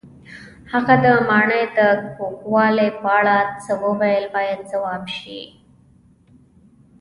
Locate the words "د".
1.05-1.07, 1.77-1.79